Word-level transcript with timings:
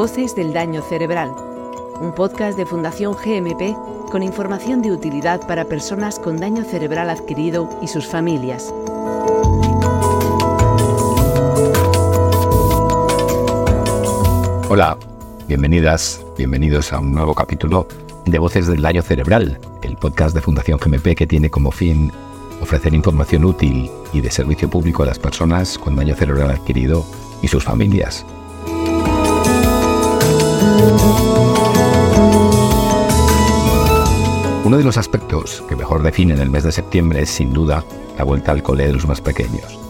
Voces 0.00 0.34
del 0.34 0.54
Daño 0.54 0.80
Cerebral, 0.80 1.30
un 2.00 2.14
podcast 2.14 2.56
de 2.56 2.64
Fundación 2.64 3.12
GMP 3.12 3.76
con 4.10 4.22
información 4.22 4.80
de 4.80 4.92
utilidad 4.92 5.46
para 5.46 5.66
personas 5.66 6.18
con 6.18 6.38
daño 6.38 6.64
cerebral 6.64 7.10
adquirido 7.10 7.68
y 7.82 7.86
sus 7.86 8.06
familias. 8.06 8.72
Hola, 14.70 14.96
bienvenidas, 15.46 16.24
bienvenidos 16.38 16.94
a 16.94 16.98
un 16.98 17.12
nuevo 17.12 17.34
capítulo 17.34 17.86
de 18.24 18.38
Voces 18.38 18.68
del 18.68 18.80
Daño 18.80 19.02
Cerebral, 19.02 19.58
el 19.82 19.98
podcast 19.98 20.34
de 20.34 20.40
Fundación 20.40 20.78
GMP 20.78 21.14
que 21.14 21.26
tiene 21.26 21.50
como 21.50 21.72
fin 21.72 22.10
ofrecer 22.62 22.94
información 22.94 23.44
útil 23.44 23.90
y 24.14 24.22
de 24.22 24.30
servicio 24.30 24.70
público 24.70 25.02
a 25.02 25.06
las 25.06 25.18
personas 25.18 25.76
con 25.76 25.94
daño 25.94 26.14
cerebral 26.14 26.52
adquirido 26.52 27.04
y 27.42 27.48
sus 27.48 27.64
familias. 27.64 28.24
Uno 34.70 34.78
de 34.78 34.84
los 34.84 34.98
aspectos 34.98 35.64
que 35.68 35.74
mejor 35.74 36.04
definen 36.04 36.38
el 36.38 36.48
mes 36.48 36.62
de 36.62 36.70
septiembre 36.70 37.22
es 37.22 37.30
sin 37.30 37.52
duda 37.52 37.84
la 38.16 38.22
vuelta 38.22 38.52
al 38.52 38.62
cole 38.62 38.86
de 38.86 38.92
los 38.92 39.04
más 39.04 39.20
pequeños. 39.20 39.80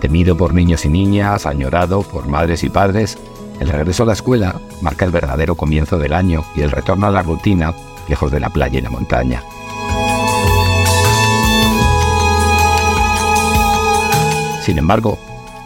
Temido 0.00 0.38
por 0.38 0.54
niños 0.54 0.86
y 0.86 0.88
niñas, 0.88 1.44
añorado 1.44 2.00
por 2.00 2.26
madres 2.26 2.64
y 2.64 2.70
padres, 2.70 3.18
el 3.60 3.68
regreso 3.68 4.04
a 4.04 4.06
la 4.06 4.14
escuela 4.14 4.58
marca 4.80 5.04
el 5.04 5.10
verdadero 5.10 5.54
comienzo 5.54 5.98
del 5.98 6.14
año 6.14 6.46
y 6.56 6.62
el 6.62 6.70
retorno 6.70 7.08
a 7.08 7.10
la 7.10 7.20
rutina 7.20 7.74
lejos 8.08 8.32
de 8.32 8.40
la 8.40 8.48
playa 8.48 8.78
y 8.78 8.80
la 8.80 8.88
montaña. 8.88 9.42
Sin 14.62 14.78
embargo, 14.78 15.18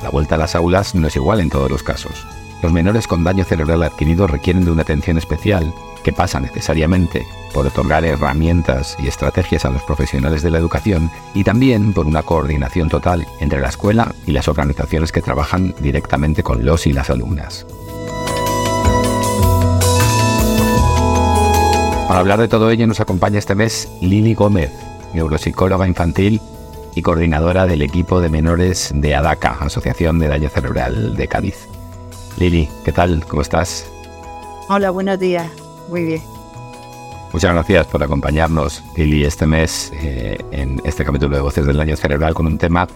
la 0.03 0.11
vuelta 0.11 0.35
a 0.35 0.39
las 0.39 0.57
aulas 0.57 0.97
no 0.97 1.07
es 1.07 1.15
igual 1.15 1.39
en 1.39 1.51
todos 1.51 1.71
los 1.71 1.85
casos. 1.85 2.27
Los 2.65 2.73
menores 2.73 3.07
con 3.07 3.25
daño 3.25 3.45
cerebral 3.45 3.83
adquirido 3.83 4.27
requieren 4.27 4.65
de 4.65 4.71
una 4.71 4.81
atención 4.81 5.19
especial 5.19 5.75
que 6.03 6.15
pasa 6.15 6.41
necesariamente 6.41 7.27
por 7.53 7.67
otorgar 7.67 8.07
herramientas 8.07 8.97
y 8.99 9.07
estrategias 9.07 9.67
a 9.67 9.71
los 9.71 9.83
profesionales 9.83 10.41
de 10.41 10.51
la 10.51 10.61
educación 10.61 11.11
y 11.35 11.45
también 11.45 11.93
por 11.93 12.07
una 12.07 12.23
coordinación 12.23 12.89
total 12.89 13.27
entre 13.41 13.61
la 13.61 13.69
escuela 13.69 14.15
y 14.27 14.33
las 14.33 14.49
organizaciones 14.49 15.13
que 15.13 15.21
trabajan 15.21 15.75
directamente 15.79 16.43
con 16.43 16.65
los 16.65 16.87
y 16.87 16.95
las 16.95 17.11
alumnas. 17.11 17.67
Para 22.09 22.21
hablar 22.21 22.41
de 22.41 22.49
todo 22.49 22.71
ello 22.71 22.87
nos 22.87 23.01
acompaña 23.01 23.39
este 23.39 23.55
mes 23.55 23.91
Lili 24.01 24.33
Gómez, 24.33 24.71
neuropsicóloga 25.13 25.87
infantil 25.87 26.41
y 26.95 27.03
coordinadora 27.03 27.67
del 27.67 27.83
equipo 27.83 28.23
de 28.23 28.31
menores 28.31 28.91
de 28.95 29.15
ADACA, 29.15 29.59
Asociación 29.61 30.19
de 30.19 30.29
Daño 30.29 30.49
Cerebral 30.49 31.15
de 31.15 31.29
Cádiz. 31.29 31.74
Lili, 32.39 32.69
¿qué 32.85 32.93
tal? 32.93 33.25
¿Cómo 33.27 33.43
estás? 33.43 33.89
Hola, 34.69 34.91
buenos 34.91 35.19
días. 35.19 35.51
Muy 35.89 36.05
bien. 36.05 36.23
Muchas 37.33 37.53
gracias 37.53 37.87
por 37.87 38.03
acompañarnos, 38.03 38.83
Lili, 38.97 39.25
este 39.25 39.47
mes 39.47 39.93
eh, 40.01 40.39
en 40.51 40.81
este 40.85 41.05
capítulo 41.05 41.37
de 41.37 41.43
Voces 41.43 41.67
del 41.67 41.77
Daño 41.77 41.97
Cerebral 41.97 42.35
con 42.35 42.47
un 42.47 42.59
tema 42.59 42.89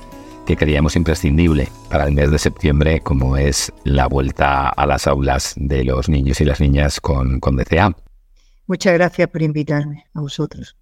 que 0.47 0.57
creíamos 0.57 0.97
imprescindible 0.97 1.69
para 1.91 2.05
el 2.05 2.13
mes 2.13 2.31
de 2.31 2.39
septiembre, 2.39 3.01
como 3.01 3.37
es 3.37 3.73
la 3.85 4.07
vuelta 4.07 4.69
a 4.69 4.87
las 4.87 5.07
aulas 5.07 5.55
de 5.57 5.85
los 5.85 6.09
niños 6.09 6.41
y 6.41 6.45
las 6.45 6.61
niñas 6.61 7.01
con, 7.01 7.39
con 7.39 7.57
DCA. 7.57 7.95
Muchas 8.67 8.95
gracias 8.95 9.29
por 9.29 9.43
invitarme 9.43 10.07
a 10.15 10.21
vosotros. 10.21 10.77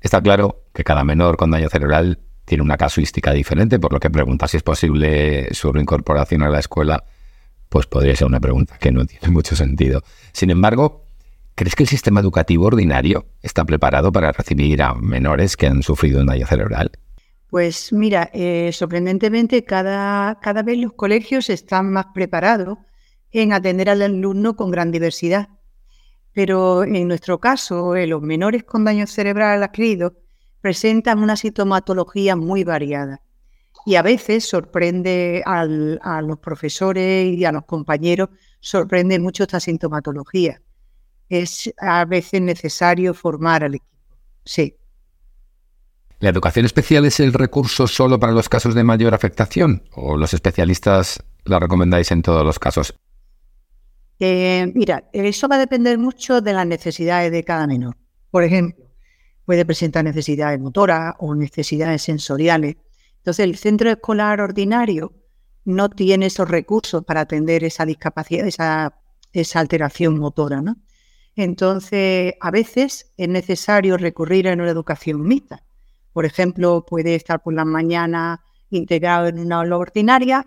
Está 0.00 0.20
claro 0.20 0.64
que 0.72 0.84
cada 0.84 1.04
menor 1.04 1.36
con 1.36 1.50
daño 1.50 1.68
cerebral 1.68 2.20
tiene 2.44 2.62
una 2.62 2.76
casuística 2.76 3.32
diferente, 3.32 3.78
por 3.78 3.92
lo 3.92 4.00
que 4.00 4.10
preguntar 4.10 4.48
si 4.48 4.58
es 4.58 4.62
posible 4.62 5.52
su 5.52 5.72
reincorporación 5.72 6.42
a 6.42 6.50
la 6.50 6.58
escuela, 6.58 7.04
pues 7.74 7.88
podría 7.88 8.14
ser 8.14 8.28
una 8.28 8.38
pregunta 8.38 8.78
que 8.78 8.92
no 8.92 9.04
tiene 9.04 9.30
mucho 9.30 9.56
sentido. 9.56 10.04
Sin 10.32 10.50
embargo, 10.50 11.08
¿crees 11.56 11.74
que 11.74 11.82
el 11.82 11.88
sistema 11.88 12.20
educativo 12.20 12.66
ordinario 12.66 13.26
está 13.42 13.64
preparado 13.64 14.12
para 14.12 14.30
recibir 14.30 14.80
a 14.80 14.94
menores 14.94 15.56
que 15.56 15.66
han 15.66 15.82
sufrido 15.82 16.20
un 16.20 16.26
daño 16.26 16.46
cerebral? 16.46 16.92
Pues 17.50 17.92
mira, 17.92 18.30
eh, 18.32 18.70
sorprendentemente 18.72 19.64
cada, 19.64 20.38
cada 20.38 20.62
vez 20.62 20.78
los 20.78 20.92
colegios 20.92 21.50
están 21.50 21.90
más 21.90 22.06
preparados 22.14 22.78
en 23.32 23.52
atender 23.52 23.90
al 23.90 24.02
alumno 24.02 24.54
con 24.54 24.70
gran 24.70 24.92
diversidad. 24.92 25.48
Pero 26.32 26.84
en 26.84 27.08
nuestro 27.08 27.40
caso, 27.40 27.96
eh, 27.96 28.06
los 28.06 28.22
menores 28.22 28.62
con 28.62 28.84
daño 28.84 29.08
cerebral 29.08 29.64
adquirido 29.64 30.14
presentan 30.60 31.18
una 31.18 31.34
sintomatología 31.34 32.36
muy 32.36 32.62
variada 32.62 33.24
y 33.86 33.96
a 33.96 34.02
veces 34.02 34.48
sorprende 34.48 35.42
a 35.44 35.64
los 36.22 36.38
profesores 36.38 37.36
y 37.36 37.44
a 37.44 37.52
los 37.52 37.64
compañeros, 37.64 38.30
sorprende 38.60 39.18
mucho 39.18 39.44
esta 39.44 39.60
sintomatología. 39.60 40.60
Es 41.28 41.72
a 41.78 42.04
veces 42.04 42.40
necesario 42.40 43.14
formar 43.14 43.64
al 43.64 43.74
equipo. 43.76 43.94
Sí. 44.44 44.76
¿La 46.20 46.30
educación 46.30 46.64
especial 46.64 47.04
es 47.04 47.20
el 47.20 47.32
recurso 47.32 47.86
solo 47.86 48.18
para 48.18 48.32
los 48.32 48.48
casos 48.48 48.74
de 48.74 48.84
mayor 48.84 49.14
afectación 49.14 49.82
o 49.92 50.16
los 50.16 50.32
especialistas 50.32 51.22
la 51.44 51.58
recomendáis 51.58 52.10
en 52.12 52.22
todos 52.22 52.44
los 52.44 52.58
casos? 52.58 52.94
Eh, 54.18 54.70
mira, 54.74 55.04
eso 55.12 55.48
va 55.48 55.56
a 55.56 55.58
depender 55.58 55.98
mucho 55.98 56.40
de 56.40 56.52
las 56.52 56.66
necesidades 56.66 57.30
de 57.32 57.44
cada 57.44 57.66
menor. 57.66 57.96
Por 58.30 58.44
ejemplo, 58.44 58.86
puede 59.44 59.64
presentar 59.64 60.04
necesidades 60.04 60.58
motoras 60.60 61.14
o 61.18 61.34
necesidades 61.34 62.02
sensoriales. 62.02 62.76
Entonces, 63.24 63.44
el 63.44 63.56
centro 63.56 63.90
escolar 63.90 64.40
ordinario 64.40 65.12
no 65.64 65.88
tiene 65.88 66.26
esos 66.26 66.48
recursos 66.48 67.04
para 67.04 67.22
atender 67.22 67.64
esa 67.64 67.86
discapacidad, 67.86 68.46
esa, 68.46 69.58
alteración 69.58 70.18
motora. 70.18 70.60
¿no? 70.60 70.76
Entonces, 71.34 72.34
a 72.40 72.50
veces 72.50 73.12
es 73.16 73.28
necesario 73.28 73.96
recurrir 73.96 74.48
a 74.48 74.52
una 74.52 74.68
educación 74.68 75.22
mixta. 75.22 75.64
Por 76.12 76.26
ejemplo, 76.26 76.84
puede 76.86 77.14
estar 77.14 77.42
por 77.42 77.54
la 77.54 77.64
mañana 77.64 78.44
integrado 78.70 79.28
en 79.28 79.38
una 79.38 79.60
aula 79.60 79.78
ordinaria 79.78 80.46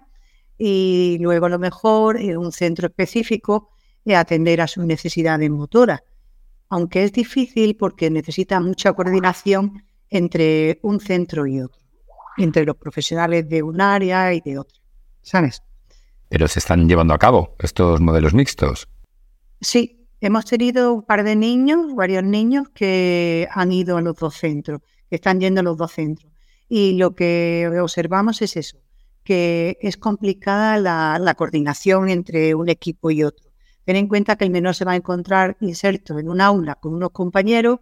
y 0.57 1.17
luego 1.19 1.47
a 1.47 1.49
lo 1.49 1.59
mejor 1.59 2.21
en 2.21 2.37
un 2.37 2.51
centro 2.51 2.87
específico 2.87 3.71
atender 4.15 4.61
a 4.61 4.67
sus 4.67 4.85
necesidades 4.85 5.49
motoras 5.49 6.01
aunque 6.69 7.03
es 7.03 7.11
difícil 7.11 7.75
porque 7.75 8.09
necesita 8.09 8.59
mucha 8.59 8.93
coordinación 8.93 9.83
entre 10.09 10.79
un 10.83 10.99
centro 10.99 11.47
y 11.47 11.61
otro, 11.61 11.81
entre 12.37 12.65
los 12.65 12.77
profesionales 12.77 13.47
de 13.49 13.63
un 13.63 13.81
área 13.81 14.33
y 14.33 14.41
de 14.41 14.59
otra. 14.59 14.79
¿Sabes? 15.21 15.61
Pero 16.29 16.47
se 16.47 16.59
están 16.59 16.87
llevando 16.87 17.13
a 17.13 17.17
cabo 17.17 17.55
estos 17.59 17.99
modelos 18.01 18.33
mixtos. 18.33 18.87
Sí, 19.61 20.07
hemos 20.21 20.45
tenido 20.45 20.93
un 20.93 21.03
par 21.03 21.23
de 21.23 21.35
niños, 21.35 21.95
varios 21.95 22.23
niños 22.23 22.69
que 22.69 23.47
han 23.51 23.71
ido 23.71 23.97
a 23.97 24.01
los 24.01 24.15
dos 24.17 24.35
centros, 24.35 24.81
que 25.09 25.15
están 25.15 25.39
yendo 25.39 25.61
a 25.61 25.63
los 25.63 25.77
dos 25.77 25.91
centros. 25.91 26.31
Y 26.69 26.93
lo 26.93 27.15
que 27.15 27.69
observamos 27.81 28.41
es 28.41 28.57
eso, 28.57 28.77
que 29.23 29.77
es 29.81 29.97
complicada 29.97 30.77
la, 30.77 31.17
la 31.19 31.35
coordinación 31.35 32.09
entre 32.09 32.55
un 32.55 32.69
equipo 32.69 33.09
y 33.09 33.23
otro. 33.23 33.47
Ten 33.85 33.95
en 33.95 34.07
cuenta 34.09 34.35
que 34.35 34.43
el 34.43 34.51
menor 34.51 34.75
se 34.75 34.83
va 34.83 34.91
a 34.91 34.97
encontrar 34.97 35.55
inserto 35.61 36.19
en 36.19 36.27
un 36.27 36.41
aula 36.41 36.75
con 36.75 36.93
unos 36.93 37.11
compañeros, 37.11 37.79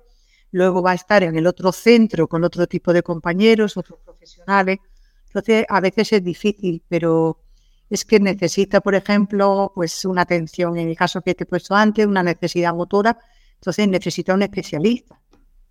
luego 0.51 0.81
va 0.81 0.91
a 0.91 0.95
estar 0.95 1.23
en 1.23 1.35
el 1.35 1.47
otro 1.47 1.71
centro 1.71 2.27
con 2.27 2.43
otro 2.43 2.67
tipo 2.67 2.93
de 2.93 3.03
compañeros, 3.03 3.77
otros 3.77 3.99
profesionales. 4.03 4.79
Entonces, 5.27 5.65
a 5.67 5.81
veces 5.81 6.13
es 6.13 6.23
difícil, 6.23 6.83
pero 6.87 7.41
es 7.89 8.05
que 8.05 8.19
necesita, 8.19 8.81
por 8.81 8.95
ejemplo, 8.95 9.71
pues 9.75 10.05
una 10.05 10.21
atención, 10.21 10.77
en 10.77 10.89
el 10.89 10.95
caso 10.95 11.21
que 11.21 11.35
te 11.35 11.43
he 11.43 11.47
puesto 11.47 11.75
antes, 11.75 12.05
una 12.05 12.23
necesidad 12.23 12.73
motora, 12.73 13.17
entonces 13.55 13.87
necesita 13.87 14.33
un 14.33 14.43
especialista 14.43 15.19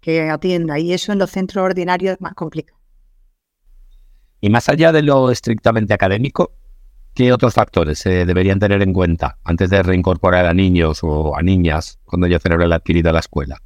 que 0.01 0.29
atienda 0.29 0.79
y 0.79 0.93
eso 0.93 1.13
en 1.13 1.19
los 1.19 1.31
centros 1.31 1.65
ordinarios 1.65 2.15
es 2.15 2.21
más 2.21 2.35
complicado. 2.35 2.79
Y 4.41 4.51
más 4.51 4.69
allá 4.69 4.93
de 4.93 5.03
lo 5.03 5.31
estrictamente 5.31 5.95
académico, 5.95 6.53
¿Qué 7.15 7.33
otros 7.33 7.55
factores 7.55 8.01
se 8.01 8.27
deberían 8.27 8.59
tener 8.59 8.83
en 8.83 8.93
cuenta 8.93 9.39
antes 9.45 9.71
de 9.71 9.85
reincorporar 9.85 10.47
a 10.47 10.53
niños 10.53 10.99
o 11.05 11.37
a 11.37 11.43
niñas 11.43 12.01
cuando 12.05 12.27
ya 12.27 12.41
cerebral 12.41 12.73
adquirido 12.73 13.11
a 13.11 13.13
la 13.13 13.21
escuela? 13.21 13.63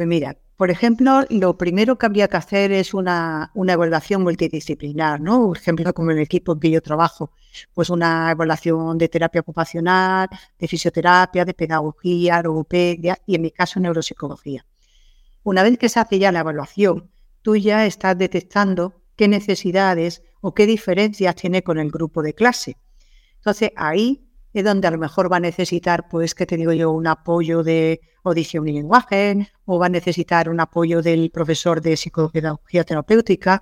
Pues 0.00 0.08
mira, 0.08 0.34
por 0.56 0.70
ejemplo, 0.70 1.26
lo 1.28 1.58
primero 1.58 1.98
que 1.98 2.06
habría 2.06 2.26
que 2.26 2.38
hacer 2.38 2.72
es 2.72 2.94
una, 2.94 3.52
evaluación 3.54 4.22
multidisciplinar, 4.22 5.20
¿no? 5.20 5.48
Por 5.48 5.58
ejemplo, 5.58 5.92
como 5.92 6.10
en 6.10 6.16
el 6.16 6.22
equipo 6.22 6.54
en 6.54 6.60
que 6.60 6.70
yo 6.70 6.80
trabajo, 6.80 7.32
pues 7.74 7.90
una 7.90 8.30
evaluación 8.30 8.96
de 8.96 9.10
terapia 9.10 9.42
ocupacional, 9.42 10.30
de 10.58 10.68
fisioterapia, 10.68 11.44
de 11.44 11.52
pedagogía, 11.52 12.40
logopedia 12.40 13.18
y 13.26 13.34
en 13.34 13.42
mi 13.42 13.50
caso 13.50 13.78
neuropsicología. 13.78 14.64
Una 15.42 15.62
vez 15.62 15.76
que 15.76 15.90
se 15.90 16.00
hace 16.00 16.18
ya 16.18 16.32
la 16.32 16.40
evaluación, 16.40 17.10
tú 17.42 17.56
ya 17.56 17.84
estás 17.84 18.16
detectando 18.16 19.02
qué 19.16 19.28
necesidades 19.28 20.22
o 20.40 20.54
qué 20.54 20.64
diferencias 20.64 21.34
tiene 21.34 21.62
con 21.62 21.78
el 21.78 21.90
grupo 21.90 22.22
de 22.22 22.32
clase. 22.32 22.78
Entonces 23.36 23.72
ahí 23.76 24.29
es 24.52 24.64
donde 24.64 24.88
a 24.88 24.90
lo 24.90 24.98
mejor 24.98 25.32
va 25.32 25.36
a 25.36 25.40
necesitar, 25.40 26.08
pues, 26.08 26.34
que 26.34 26.46
te 26.46 26.56
digo 26.56 26.72
yo, 26.72 26.90
un 26.90 27.06
apoyo 27.06 27.62
de 27.62 28.00
audición 28.24 28.68
y 28.68 28.72
lenguaje, 28.72 29.50
o 29.64 29.78
va 29.78 29.86
a 29.86 29.90
necesitar 29.90 30.48
un 30.48 30.60
apoyo 30.60 31.02
del 31.02 31.30
profesor 31.30 31.80
de 31.80 31.96
psicopedagogía 31.96 32.84
terapéutica, 32.84 33.60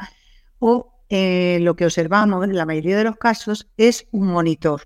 o 0.59 0.93
eh, 1.09 1.59
lo 1.61 1.77
que 1.77 1.87
observamos 1.87 2.45
en 2.45 2.57
la 2.57 2.67
mayoría 2.67 2.97
de 2.97 3.05
los 3.05 3.17
casos 3.17 3.69
es 3.77 4.07
un 4.11 4.29
monitor, 4.29 4.83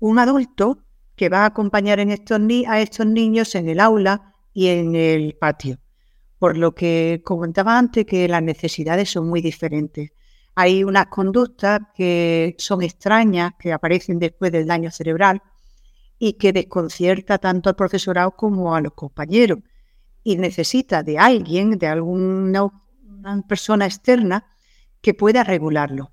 un 0.00 0.18
adulto 0.18 0.84
que 1.16 1.28
va 1.28 1.40
a 1.42 1.46
acompañar 1.46 2.00
a 2.00 2.80
estos 2.80 3.06
niños 3.06 3.54
en 3.54 3.68
el 3.68 3.80
aula 3.80 4.34
y 4.52 4.68
en 4.68 4.94
el 4.94 5.34
patio. 5.34 5.78
Por 6.38 6.56
lo 6.56 6.74
que 6.74 7.22
comentaba 7.24 7.78
antes 7.78 8.04
que 8.04 8.26
las 8.28 8.42
necesidades 8.42 9.10
son 9.10 9.28
muy 9.28 9.40
diferentes. 9.40 10.10
Hay 10.54 10.84
unas 10.84 11.06
conductas 11.06 11.80
que 11.94 12.54
son 12.58 12.82
extrañas, 12.82 13.52
que 13.58 13.72
aparecen 13.72 14.18
después 14.18 14.52
del 14.52 14.66
daño 14.66 14.90
cerebral 14.90 15.42
y 16.18 16.34
que 16.34 16.52
desconcierta 16.52 17.38
tanto 17.38 17.70
al 17.70 17.76
profesorado 17.76 18.32
como 18.32 18.74
a 18.74 18.80
los 18.80 18.92
compañeros. 18.92 19.58
Y 20.22 20.36
necesita 20.36 21.02
de 21.02 21.18
alguien, 21.18 21.78
de 21.78 21.86
alguna 21.88 22.70
persona 23.48 23.86
externa, 23.86 24.46
que 25.00 25.14
pueda 25.14 25.42
regularlo. 25.44 26.12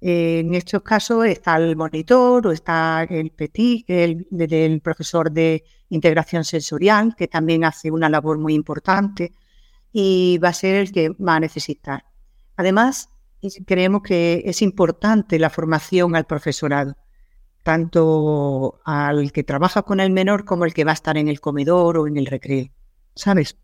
en 0.00 0.54
estos 0.54 0.82
casos 0.82 1.26
está 1.26 1.56
el 1.58 1.76
monitor 1.76 2.46
o 2.46 2.52
está 2.52 3.06
el 3.08 3.30
PETI, 3.30 3.84
el, 3.86 4.26
el, 4.30 4.80
profesor 4.80 5.30
de 5.30 5.64
integración 5.90 6.44
sensorial, 6.44 7.14
que 7.16 7.28
también 7.28 7.64
hace 7.64 7.90
una 7.90 8.08
labor 8.08 8.38
muy 8.38 8.54
importante 8.54 9.32
y 9.92 10.38
va 10.38 10.48
a 10.48 10.54
ser 10.54 10.76
el 10.76 10.92
que 10.92 11.10
va 11.10 11.36
a 11.36 11.40
necesitar. 11.40 12.04
Además, 12.56 13.11
creemos 13.66 14.02
que 14.02 14.42
es 14.44 14.62
importante 14.62 15.38
la 15.38 15.50
formación 15.50 16.14
al 16.16 16.26
profesorado, 16.26 16.96
tanto 17.62 18.80
al 18.84 19.32
que 19.32 19.44
trabaja 19.44 19.82
con 19.82 20.00
el 20.00 20.10
menor 20.10 20.44
como 20.44 20.64
el 20.64 20.74
que 20.74 20.84
va 20.84 20.92
a 20.92 20.94
estar 20.94 21.16
en 21.16 21.28
el 21.28 21.40
comedor 21.40 21.98
o 21.98 22.06
en 22.06 22.16
el 22.16 22.26
recreo, 22.26 22.66
¿sabes? 23.14 23.56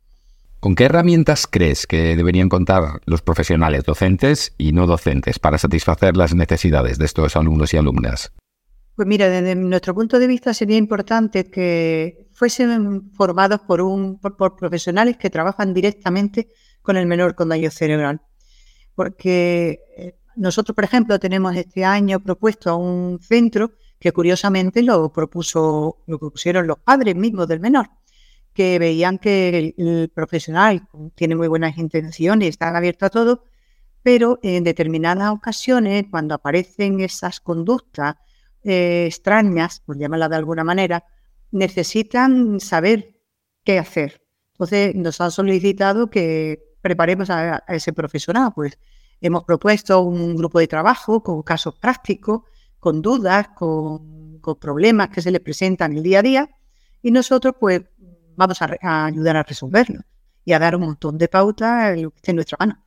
¿Con 0.61 0.75
qué 0.75 0.85
herramientas 0.85 1.47
crees 1.47 1.87
que 1.87 2.17
deberían 2.17 2.49
contar 2.49 3.01
los 3.07 3.23
profesionales 3.23 3.85
docentes 3.85 4.55
y 4.59 4.73
no 4.73 4.87
docentes 4.87 5.39
para 5.39 5.57
satisfacer 5.57 6.17
las 6.17 6.35
necesidades 6.35 6.99
de 6.99 7.05
estos 7.05 7.37
alumnos 7.37 7.73
y 7.73 7.77
alumnas? 7.77 8.33
Pues 8.97 9.07
mira, 9.07 9.29
desde 9.29 9.55
nuestro 9.55 9.95
punto 9.95 10.19
de 10.19 10.27
vista 10.27 10.53
sería 10.53 10.77
importante 10.77 11.49
que 11.49 12.29
fuesen 12.33 13.13
formados 13.13 13.61
por, 13.61 13.81
un, 13.81 14.19
por 14.19 14.57
profesionales 14.57 15.17
que 15.17 15.31
trabajan 15.31 15.73
directamente 15.73 16.49
con 16.83 16.97
el 16.97 17.07
menor 17.07 17.37
con 17.37 17.51
daño 17.51 17.71
cerebral 17.71 18.21
porque 18.99 19.85
eh, 19.97 20.17
nosotros, 20.35 20.75
por 20.75 20.83
ejemplo, 20.83 21.21
tenemos 21.21 21.55
este 21.55 21.85
año 21.85 22.19
propuesto 22.19 22.69
a 22.69 22.75
un 22.75 23.21
centro 23.21 23.71
que 24.01 24.11
curiosamente 24.11 24.83
lo 24.83 25.13
propuso, 25.13 25.99
lo 26.09 26.19
propusieron 26.19 26.67
los 26.67 26.81
padres 26.81 27.15
mismos 27.15 27.47
del 27.47 27.61
menor, 27.61 27.91
que 28.53 28.77
veían 28.81 29.19
que 29.19 29.73
el, 29.77 30.11
profesional 30.13 30.89
tiene 31.15 31.37
muy 31.37 31.47
buenas 31.47 31.79
intenciones, 31.79 32.49
está 32.49 32.77
abierto 32.77 33.07
a 33.07 33.11
todo, 33.11 33.45
pero 34.03 34.41
en 34.43 34.65
determinadas 34.65 35.31
ocasiones, 35.31 36.07
cuando 36.11 36.35
aparecen 36.35 36.99
esas 36.99 37.39
conductas 37.39 38.17
eh, 38.65 39.05
extrañas, 39.07 39.79
por 39.79 39.97
llamarla 39.97 40.29
de 40.29 40.37
alguna 40.37 40.65
manera, 40.65 41.05
necesitan 41.53 42.59
saber 42.59 43.15
qué 43.63 43.79
hacer. 43.79 44.23
Entonces 44.55 44.97
nos 44.97 45.21
han 45.21 45.31
solicitado 45.31 46.11
que 46.11 46.68
preparemos 46.81 47.31
a, 47.31 47.63
ese 47.69 47.93
profesorado. 47.93 48.53
Pues 48.53 48.79
hemos 49.21 49.45
propuesto 49.45 50.01
un 50.01 50.37
grupo 50.37 50.59
de 50.59 50.69
trabajo 50.69 51.23
con 51.23 51.43
casos 51.43 51.75
prácticos, 51.77 52.43
con 52.79 53.03
dudas, 53.03 53.49
con, 53.55 54.17
problemas 54.61 55.11
que 55.11 55.21
se 55.21 55.31
le 55.31 55.41
presentan 55.41 55.95
el 55.95 56.03
día 56.03 56.21
a 56.21 56.23
día 56.23 56.51
y 57.03 57.11
nosotros 57.11 57.55
pues 57.61 57.83
vamos 58.35 58.63
a, 58.63 59.05
ayudar 59.05 59.37
a 59.37 59.43
resolverlo 59.43 60.01
y 60.43 60.55
a 60.55 60.59
dar 60.59 60.75
un 60.75 60.83
montón 60.83 61.19
de 61.19 61.29
pautas 61.29 61.95
en 61.95 62.05
lo 62.05 62.11
que 62.13 62.17
esté 62.17 62.31
en 62.31 62.37
nuestra 62.37 62.57
mano. 62.59 62.83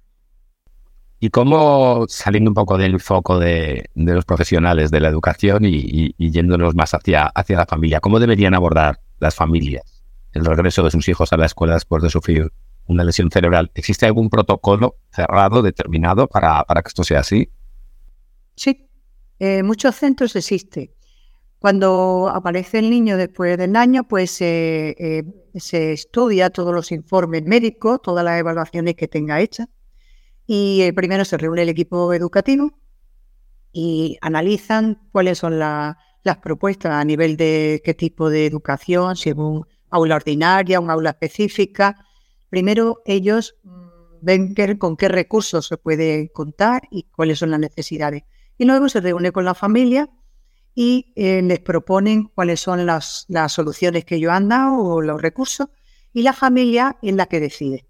¿Y 1.19 1.29
cómo, 1.29 2.05
saliendo 2.07 2.49
un 2.49 2.55
poco 2.55 2.79
del 2.79 2.99
foco 2.99 3.37
de, 3.37 3.91
los 3.93 4.25
profesionales 4.25 4.89
de 4.89 5.01
la 5.01 5.09
educación 5.09 5.65
y, 5.65 6.15
yéndonos 6.17 6.73
más 6.73 6.95
hacia, 6.95 7.27
hacia 7.27 7.57
la 7.57 7.67
familia, 7.67 7.99
cómo 7.99 8.19
deberían 8.19 8.55
abordar 8.55 9.01
las 9.19 9.35
familias 9.35 10.01
el 10.33 10.45
regreso 10.45 10.83
de 10.83 10.91
sus 10.91 11.07
hijos 11.07 11.33
a 11.33 11.37
la 11.37 11.45
escuela 11.45 11.73
después 11.73 12.01
de 12.03 12.09
sufrir 12.09 12.51
una 12.87 13.03
lesión 13.03 13.31
cerebral. 13.31 13.71
¿Existe 13.75 14.05
algún 14.05 14.29
protocolo 14.29 14.97
cerrado, 15.11 15.61
determinado 15.61 16.27
para, 16.27 16.65
que 16.67 16.87
esto 16.87 17.03
sea 17.03 17.19
así? 17.19 17.49
Sí, 18.55 18.87
en 19.39 19.65
muchos 19.65 19.95
centros 19.95 20.35
existe. 20.35 20.93
Cuando 21.59 22.29
aparece 22.33 22.79
el 22.79 22.89
niño 22.89 23.17
después 23.17 23.57
del 23.57 23.75
año, 23.75 24.07
pues 24.07 24.41
eh, 24.41 25.23
se 25.55 25.93
estudia 25.93 26.49
todos 26.49 26.73
los 26.73 26.91
informes 26.91 27.43
médicos, 27.45 28.01
todas 28.01 28.25
las 28.25 28.39
evaluaciones 28.39 28.95
que 28.95 29.07
tenga 29.07 29.39
hechas. 29.39 29.67
Y 30.47 30.81
eh, 30.81 30.93
primero 30.93 31.23
se 31.23 31.37
reúne 31.37 31.61
el 31.61 31.69
equipo 31.69 32.13
educativo 32.13 32.71
y 33.71 34.17
analizan 34.21 35.07
cuáles 35.11 35.37
son 35.37 35.59
las 35.59 35.95
propuestas 36.41 36.91
a 36.91 37.05
nivel 37.05 37.37
de 37.37 37.81
qué 37.83 37.93
tipo 37.93 38.29
de 38.29 38.45
educación, 38.45 39.15
si 39.15 39.29
es 39.29 39.35
un 39.35 39.65
aula 39.89 40.15
ordinaria, 40.15 40.79
un 40.79 40.89
aula 40.89 41.11
específica, 41.11 42.05
primero 42.51 43.01
ellos 43.05 43.55
mm, 43.63 43.71
ven 44.21 44.77
con 44.77 44.97
qué 44.97 45.07
recursos 45.07 45.65
se 45.65 45.77
puede 45.77 46.29
contar 46.31 46.83
y 46.91 47.03
cuáles 47.03 47.39
son 47.39 47.49
las 47.49 47.61
necesidades. 47.61 48.23
Y 48.59 48.65
luego 48.65 48.89
se 48.89 49.01
reúne 49.01 49.31
con 49.31 49.45
la 49.45 49.55
familia 49.55 50.09
y 50.75 51.13
eh, 51.15 51.41
les 51.41 51.59
proponen 51.59 52.25
cuáles 52.25 52.59
son 52.59 52.85
las, 52.85 53.25
soluciones 53.47 54.05
que 54.05 54.15
ellos 54.15 54.31
han 54.31 54.49
dado 54.49 54.77
o 54.77 55.01
los 55.01 55.21
recursos 55.21 55.69
y 56.13 56.21
la 56.23 56.33
familia 56.33 56.97
es 57.01 57.15
la 57.15 57.25
que 57.25 57.39
decide. 57.39 57.87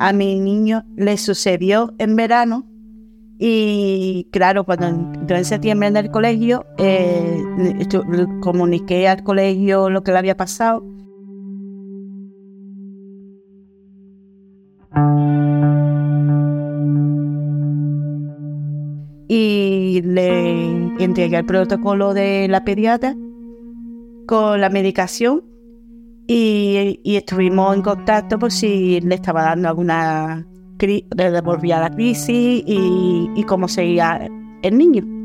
A 0.00 0.12
mi 0.12 0.38
niño 0.38 0.84
le 0.96 1.18
sucedió 1.18 1.94
en 1.98 2.14
verano 2.14 2.70
y 3.40 4.28
claro, 4.32 4.64
cuando 4.64 4.88
entré 4.88 5.38
en 5.38 5.44
septiembre 5.44 5.88
en 5.88 5.96
el 5.96 6.10
colegio, 6.10 6.66
eh, 6.76 7.40
comuniqué 8.40 9.06
al 9.06 9.22
colegio 9.22 9.90
lo 9.90 10.02
que 10.02 10.10
le 10.10 10.18
había 10.18 10.36
pasado. 10.36 10.84
Y 19.28 20.02
le 20.02 21.04
entregué 21.04 21.36
el 21.36 21.46
protocolo 21.46 22.14
de 22.14 22.48
la 22.48 22.64
pediatra 22.64 23.14
con 24.26 24.60
la 24.60 24.68
medicación 24.68 25.44
y, 26.26 27.00
y 27.04 27.16
estuvimos 27.16 27.76
en 27.76 27.82
contacto 27.82 28.38
por 28.38 28.50
si 28.50 29.00
le 29.00 29.14
estaba 29.14 29.42
dando 29.42 29.68
alguna 29.68 30.46
devolvía 30.78 31.80
la 31.80 31.90
crisis 31.90 32.62
y, 32.66 33.30
y 33.34 33.44
cómo 33.44 33.68
seguía 33.68 34.28
el 34.62 34.78
niño. 34.78 35.18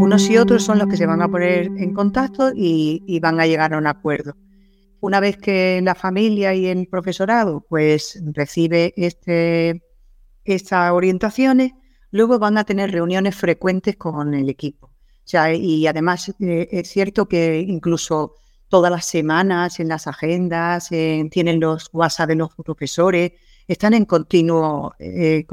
Unos 0.00 0.30
y 0.30 0.38
otros 0.38 0.64
son 0.64 0.78
los 0.78 0.88
que 0.88 0.96
se 0.96 1.06
van 1.06 1.20
a 1.20 1.28
poner 1.28 1.66
en 1.76 1.92
contacto 1.92 2.50
y, 2.54 3.20
van 3.20 3.40
a 3.40 3.46
llegar 3.46 3.74
a 3.74 3.78
un 3.78 3.86
acuerdo. 3.86 4.36
Una 5.00 5.20
vez 5.20 5.36
que 5.36 5.80
la 5.82 5.94
familia 5.94 6.54
y 6.54 6.66
el 6.66 6.88
profesorado 6.88 7.64
pues 7.68 8.20
recibe 8.32 8.94
este, 8.96 9.82
estas 10.44 10.92
orientaciones, 10.92 11.72
luego 12.10 12.38
van 12.38 12.58
a 12.58 12.64
tener 12.64 12.90
reuniones 12.90 13.36
frecuentes 13.36 13.96
con 13.96 14.34
el 14.34 14.48
equipo 14.48 14.97
y 15.54 15.86
además 15.86 16.34
eh, 16.40 16.68
es 16.70 16.88
cierto 16.88 17.28
que 17.28 17.60
incluso 17.60 18.34
todas 18.68 18.90
las 18.90 19.06
semanas 19.06 19.80
en 19.80 19.88
las 19.88 20.06
agendas 20.06 20.88
tienen 20.88 21.60
los 21.60 21.88
WhatsApp 21.92 22.28
de 22.28 22.34
los 22.36 22.54
profesores, 22.54 23.32
están 23.66 23.94
en 23.94 24.04
continuo, 24.04 24.94
eh, 24.98 25.46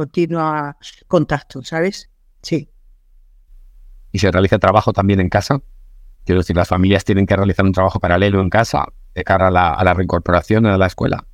contacto, 1.08 1.64
¿sabes? 1.64 2.10
Sí. 2.42 2.70
¿Y 4.12 4.20
se 4.20 4.32
realiza 4.32 4.60
trabajo 4.60 4.94
también 4.94 5.20
en 5.20 5.30
casa? 5.30 5.62
Quiero 6.24 6.42
decir, 6.42 6.56
las 6.56 6.70
familias 6.70 7.04
tienen 7.04 7.26
que 7.26 7.36
realizar 7.36 7.66
un 7.66 7.74
trabajo 7.74 8.00
paralelo 8.00 8.42
en 8.42 8.50
casa 8.50 8.86
de 9.14 9.24
cara 9.24 9.48
a 9.48 9.52
la, 9.52 9.94
reincorporación 9.94 10.66
a 10.66 10.78
la 10.78 10.88
escuela. 10.88 11.26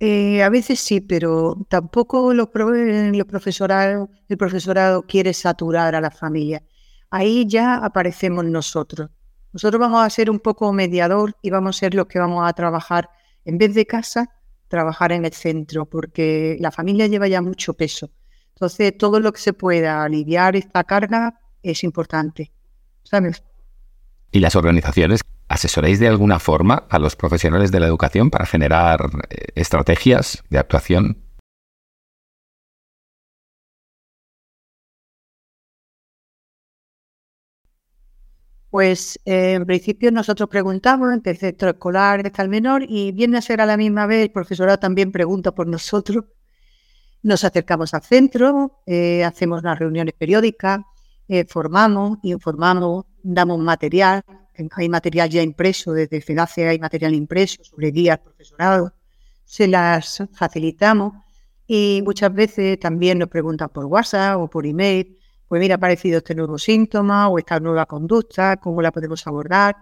Eh, 0.00 0.42
a 0.42 0.48
veces 0.48 0.80
sí, 0.80 1.00
pero 1.00 1.56
tampoco 1.68 2.32
los, 2.34 2.48
los 2.54 3.26
profesorado, 3.26 4.10
el 4.28 4.36
profesorado 4.36 5.02
quiere 5.02 5.32
saturar 5.32 5.94
a 5.94 6.00
la 6.00 6.10
familia 6.10 6.62
ahí 7.10 7.46
ya 7.46 7.76
aparecemos 7.76 8.44
nosotros. 8.44 9.10
Nosotros 9.52 9.80
vamos 9.80 10.04
a 10.04 10.10
ser 10.10 10.30
un 10.30 10.38
poco 10.38 10.72
mediador 10.72 11.36
y 11.42 11.50
vamos 11.50 11.76
a 11.76 11.80
ser 11.80 11.94
los 11.94 12.06
que 12.06 12.18
vamos 12.18 12.48
a 12.48 12.52
trabajar, 12.52 13.10
en 13.44 13.58
vez 13.58 13.74
de 13.74 13.86
casa, 13.86 14.30
trabajar 14.68 15.12
en 15.12 15.24
el 15.24 15.32
centro, 15.32 15.86
porque 15.86 16.56
la 16.60 16.70
familia 16.70 17.08
lleva 17.08 17.26
ya 17.26 17.42
mucho 17.42 17.74
peso. 17.74 18.10
Entonces, 18.54 18.96
todo 18.96 19.18
lo 19.18 19.32
que 19.32 19.40
se 19.40 19.52
pueda 19.52 20.04
aliviar 20.04 20.54
esta 20.54 20.84
carga 20.84 21.40
es 21.62 21.82
importante. 21.82 22.52
¿Sabes? 23.02 23.42
¿Y 24.30 24.38
las 24.38 24.54
organizaciones 24.54 25.22
asesoráis 25.48 25.98
de 25.98 26.06
alguna 26.06 26.38
forma 26.38 26.86
a 26.88 26.98
los 27.00 27.16
profesionales 27.16 27.72
de 27.72 27.80
la 27.80 27.86
educación 27.86 28.30
para 28.30 28.46
generar 28.46 29.00
eh, 29.30 29.46
estrategias 29.56 30.44
de 30.48 30.58
actuación 30.58 31.24
Pues 38.70 39.18
eh, 39.24 39.54
en 39.54 39.66
principio 39.66 40.12
nosotros 40.12 40.48
preguntamos 40.48 41.12
en 41.12 41.36
centro 41.36 41.70
escolar 41.70 42.24
está 42.24 42.42
el 42.42 42.48
menor 42.48 42.84
y 42.88 43.10
viene 43.10 43.38
a 43.38 43.42
ser 43.42 43.60
a 43.60 43.66
la 43.66 43.76
misma 43.76 44.06
vez, 44.06 44.22
el 44.22 44.30
profesorado 44.30 44.78
también 44.78 45.10
pregunta 45.10 45.52
por 45.52 45.66
nosotros. 45.66 46.24
Nos 47.22 47.42
acercamos 47.42 47.92
al 47.94 48.02
centro, 48.02 48.80
eh, 48.86 49.24
hacemos 49.24 49.64
las 49.64 49.78
reuniones 49.78 50.14
periódicas, 50.14 50.80
eh, 51.28 51.44
formamos, 51.46 52.18
informamos, 52.22 53.06
damos 53.22 53.58
material, 53.58 54.22
hay 54.72 54.88
material 54.88 55.28
ya 55.28 55.42
impreso, 55.42 55.92
desde 55.92 56.20
FEDACE 56.20 56.68
hay 56.68 56.78
material 56.78 57.14
impreso 57.14 57.64
sobre 57.64 57.90
guías 57.90 58.20
profesorado, 58.20 58.94
se 59.44 59.66
las 59.66 60.22
facilitamos 60.32 61.14
y 61.66 62.02
muchas 62.04 62.32
veces 62.32 62.78
también 62.78 63.18
nos 63.18 63.28
preguntan 63.28 63.68
por 63.70 63.86
WhatsApp 63.86 64.38
o 64.38 64.48
por 64.48 64.64
email 64.64 65.19
pues 65.50 65.58
mira, 65.58 65.74
ha 65.74 65.78
aparecido 65.78 66.18
este 66.18 66.36
nuevo 66.36 66.58
síntoma 66.58 67.28
o 67.28 67.36
esta 67.36 67.58
nueva 67.58 67.84
conducta, 67.84 68.58
cómo 68.58 68.80
la 68.80 68.92
podemos 68.92 69.26
abordar 69.26 69.76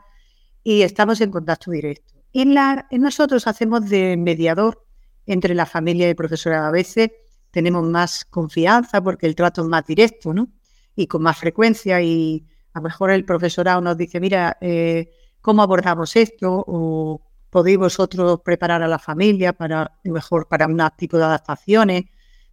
y 0.65 0.81
estamos 0.81 1.21
en 1.21 1.31
contacto 1.31 1.71
directo. 1.71 2.15
Y 2.33 2.47
nosotros 2.93 3.47
hacemos 3.47 3.87
de 3.87 4.17
mediador 4.17 4.83
entre 5.27 5.55
la 5.55 5.67
familia 5.67 6.07
y 6.07 6.11
el 6.11 6.17
profesorado. 6.17 6.69
A 6.69 6.71
veces 6.71 7.11
tenemos 7.51 7.87
más 7.87 8.25
confianza 8.25 9.03
porque 9.03 9.27
el 9.27 9.35
trato 9.35 9.61
es 9.61 9.69
más 9.69 9.85
directo, 9.87 10.33
¿no? 10.33 10.49
Y 10.97 11.07
con 11.07 11.21
más 11.21 11.37
frecuencia 11.37 12.01
y 12.01 12.47
a 12.73 12.79
lo 12.79 12.85
mejor 12.85 13.11
el 13.11 13.27
profesorado 13.27 13.83
nos 13.83 13.99
dice, 13.99 14.21
mira, 14.21 14.57
eh, 14.63 15.11
¿cómo 15.43 15.61
abordamos 15.61 16.17
esto? 16.17 16.65
O 16.67 17.21
podéis 17.51 17.77
vosotros 17.77 18.41
preparar 18.43 18.83
a 18.83 18.89
la 18.89 18.99
familia 18.99 19.53
para, 19.53 19.99
mejor, 20.05 20.49
para 20.49 20.67
un 20.67 20.81
tipo 20.97 21.19
de 21.19 21.25
adaptaciones. 21.25 22.05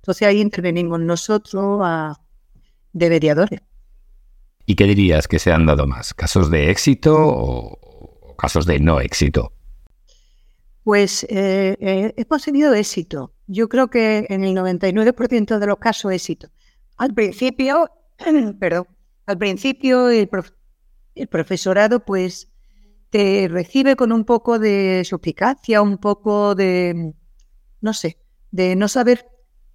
Entonces 0.01 0.27
ahí 0.27 0.41
intervenimos 0.41 0.99
nosotros 0.99 1.79
a 1.81 2.24
de 2.95 3.09
mediadores. 3.09 3.59
¿Y 4.65 4.75
qué 4.75 4.85
dirías 4.85 5.27
que 5.27 5.37
se 5.37 5.51
han 5.51 5.65
dado 5.65 5.85
más? 5.85 6.13
¿Casos 6.13 6.49
de 6.49 6.71
éxito 6.71 7.13
o 7.15 8.35
casos 8.37 8.65
de 8.65 8.79
no 8.79 8.99
éxito? 8.99 9.51
Pues 10.83 11.23
eh, 11.29 11.77
eh, 11.79 12.13
hemos 12.15 12.43
tenido 12.43 12.73
éxito. 12.73 13.33
Yo 13.47 13.67
creo 13.69 13.89
que 13.89 14.25
en 14.29 14.43
el 14.43 14.55
99% 14.55 15.59
de 15.59 15.67
los 15.67 15.77
casos 15.77 16.11
éxito. 16.13 16.47
Al 16.97 17.13
principio, 17.13 17.91
perdón, 18.59 18.87
al 19.25 19.37
principio 19.37 20.09
el, 20.09 20.29
el, 21.15 21.27
profesorado 21.27 21.99
pues 21.99 22.49
te 23.09 23.47
recibe 23.49 23.95
con 23.95 24.11
un 24.11 24.23
poco 24.23 24.57
de 24.57 25.03
suplicacia, 25.03 25.81
un 25.81 25.97
poco 25.97 26.55
de, 26.55 27.13
no 27.81 27.93
sé, 27.93 28.19
de 28.51 28.75
no 28.75 28.87
saber 28.87 29.27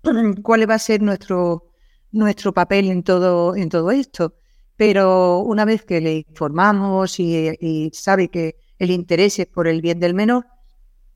cuál 0.42 0.68
va 0.68 0.74
a 0.76 0.78
ser 0.78 1.02
nuestro 1.02 1.69
nuestro 2.12 2.52
papel 2.52 2.90
en 2.90 3.02
todo, 3.02 3.56
en 3.56 3.68
todo 3.68 3.90
esto. 3.90 4.34
Pero 4.76 5.40
una 5.40 5.64
vez 5.64 5.84
que 5.84 6.00
le 6.00 6.24
informamos 6.28 7.20
y, 7.20 7.90
sabe 7.92 8.28
que 8.28 8.56
el 8.78 8.90
interés 8.90 9.38
es 9.38 9.46
por 9.46 9.68
el 9.68 9.82
bien 9.82 10.00
del 10.00 10.14
menor, 10.14 10.46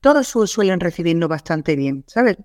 todos 0.01 0.27
suelen 0.27 0.79
recibirnos 0.79 1.29
bastante 1.29 1.75
bien, 1.75 2.03
¿sabes? 2.07 2.37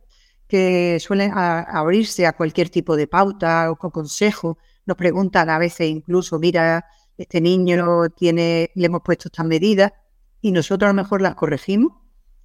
Que 0.49 0.99
suelen 0.99 1.33
abrirse 1.35 2.27
a 2.27 2.33
cualquier 2.33 2.71
tipo 2.71 2.97
de 2.97 3.07
pauta 3.07 3.71
o 3.71 3.77
consejo. 3.77 4.59
Nos 4.87 4.97
preguntan 4.97 5.51
a 5.51 5.59
veces 5.59 5.91
incluso, 5.91 6.39
mira, 6.39 6.87
este 7.19 7.41
niño 7.41 8.09
tiene, 8.17 8.71
le 8.75 8.87
hemos 8.87 9.03
puesto 9.03 9.29
estas 9.29 9.45
medidas 9.45 9.93
y 10.41 10.53
nosotros 10.53 10.89
a 10.89 10.93
lo 10.93 11.03
mejor 11.03 11.21
las 11.21 11.35
corregimos 11.35 11.93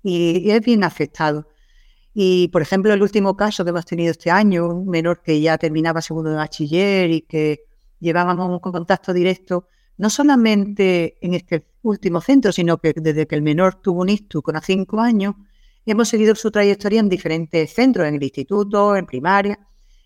y 0.03 0.51
es 0.51 0.61
bien 0.61 0.83
aceptado. 0.83 1.47
Y, 2.17 2.47
por 2.47 2.61
ejemplo, 2.61 2.93
el 2.93 3.01
último 3.01 3.35
caso 3.35 3.65
que 3.65 3.71
hemos 3.71 3.85
tenido 3.85 4.11
este 4.11 4.31
año, 4.31 4.69
un 4.69 4.87
menor 4.87 5.21
que 5.21 5.41
ya 5.41 5.57
terminaba 5.57 6.01
segundo 6.01 6.29
de 6.29 6.37
bachiller 6.37 7.11
y 7.11 7.21
que 7.23 7.65
llevábamos 7.99 8.49
un 8.49 8.59
contacto 8.59 9.11
directo, 9.11 9.67
no 9.97 10.09
solamente 10.09 11.17
en 11.19 11.33
este 11.33 11.67
último 11.81 12.21
centro, 12.21 12.53
sino 12.53 12.77
que 12.77 12.93
desde 12.95 13.27
que 13.27 13.35
el 13.35 13.41
menor 13.41 13.81
tuvo 13.81 14.01
un 14.01 14.09
ISTU 14.09 14.41
con 14.41 14.55
a 14.55 14.61
cinco 14.61 15.01
años, 15.01 15.35
hemos 15.85 16.07
seguido 16.07 16.35
su 16.35 16.51
trayectoria 16.51 17.01
en 17.01 17.09
diferentes 17.09 17.73
centros, 17.73 18.07
en 18.07 18.15
el 18.15 18.23
instituto, 18.23 18.95
en 18.95 19.05
primaria. 19.05 19.59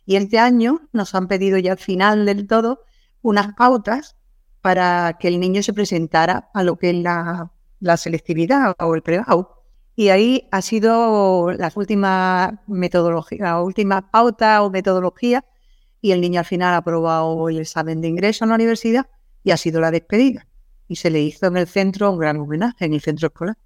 Y 0.03 0.15
este 0.15 0.39
año 0.39 0.81
nos 0.91 1.13
han 1.13 1.27
pedido 1.27 1.59
ya 1.59 1.73
al 1.73 1.77
final 1.77 2.25
del 2.25 2.47
todo 2.47 2.85
unas 3.21 3.53
pautas 3.53 4.15
para 4.61 5.17
que 5.19 5.27
el 5.27 5.39
niño 5.39 5.61
se 5.61 5.73
presentara 5.73 6.49
a 6.55 6.63
lo 6.63 6.75
que 6.79 6.89
es 6.89 6.95
la, 6.95 7.51
la 7.79 7.97
selectividad 7.97 8.73
o 8.79 8.95
el 8.95 9.03
prebau. 9.03 9.58
Y 9.99 10.11
ahí 10.11 10.47
ha 10.51 10.61
sido 10.61 11.51
la 11.51 11.69
última 11.75 12.63
metodología, 12.67 13.37
la 13.41 13.61
última 13.61 14.09
pauta 14.09 14.63
o 14.63 14.69
metodología, 14.69 15.43
y 15.99 16.11
el 16.11 16.21
niño 16.21 16.39
al 16.39 16.45
final 16.45 16.73
ha 16.73 16.77
aprobado 16.77 17.49
el 17.49 17.59
examen 17.59 17.99
de 17.99 18.07
ingreso 18.07 18.45
a 18.45 18.47
la 18.47 18.55
universidad 18.55 19.07
y 19.43 19.51
ha 19.51 19.57
sido 19.57 19.81
la 19.81 19.91
despedida. 19.91 20.47
Y 20.87 20.95
se 20.95 21.09
le 21.09 21.19
hizo 21.19 21.47
en 21.47 21.57
el 21.57 21.67
centro 21.67 22.13
un 22.13 22.17
gran 22.17 22.37
homenaje, 22.37 22.85
en 22.85 22.93
el 22.93 23.01
centro 23.01 23.27
escolar. 23.27 23.57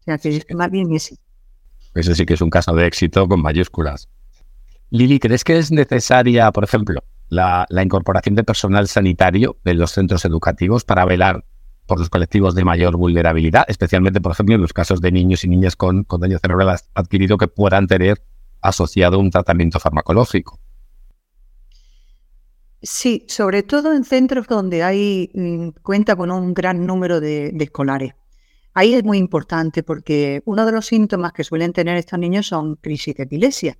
O 0.00 0.02
sea, 0.02 0.18
que 0.18 0.44
más 0.56 0.72
bien 0.72 0.92
ese. 0.92 1.18
Eso 1.94 2.16
sí 2.16 2.26
que 2.26 2.34
es 2.34 2.40
un 2.40 2.50
caso 2.50 2.74
de 2.74 2.88
éxito 2.88 3.28
con 3.28 3.40
mayúsculas. 3.40 4.08
Lili, 4.88 5.20
¿crees 5.20 5.44
que 5.44 5.56
es 5.56 5.70
necesaria, 5.70 6.50
por 6.50 6.64
ejemplo, 6.64 7.04
la, 7.28 7.64
la 7.68 7.84
incorporación 7.84 8.34
de 8.34 8.42
personal 8.42 8.88
sanitario 8.88 9.58
en 9.64 9.78
los 9.78 9.92
centros 9.92 10.24
educativos 10.24 10.82
para 10.82 11.04
velar 11.04 11.44
por 11.90 11.98
los 11.98 12.08
colectivos 12.08 12.54
de 12.54 12.64
mayor 12.64 12.96
vulnerabilidad, 12.96 13.64
especialmente, 13.66 14.20
por 14.20 14.30
ejemplo, 14.30 14.54
en 14.54 14.60
los 14.60 14.72
casos 14.72 15.00
de 15.00 15.10
niños 15.10 15.42
y 15.42 15.48
niñas 15.48 15.74
con, 15.74 16.06
daño 16.20 16.38
cerebral 16.38 16.78
adquirido 16.94 17.36
que 17.36 17.48
puedan 17.48 17.88
tener 17.88 18.22
asociado 18.60 19.18
un 19.18 19.28
tratamiento 19.28 19.80
farmacológico. 19.80 20.60
Sí, 22.80 23.26
sobre 23.26 23.64
todo 23.64 23.92
en 23.92 24.04
centros 24.04 24.46
donde 24.46 24.84
hay 24.84 25.32
mm, 25.34 25.80
cuenta 25.82 26.14
con 26.14 26.30
un 26.30 26.54
gran 26.54 26.86
número 26.86 27.18
de, 27.18 27.48
escolares. 27.58 28.12
Ahí 28.72 28.94
es 28.94 29.02
muy 29.02 29.18
importante 29.18 29.82
porque 29.82 30.42
uno 30.44 30.64
de 30.64 30.70
los 30.70 30.86
síntomas 30.86 31.32
que 31.32 31.42
suelen 31.42 31.72
tener 31.72 31.96
estos 31.96 32.20
niños 32.20 32.46
son 32.46 32.76
crisis 32.76 33.16
de 33.16 33.24
epilepsia. 33.24 33.78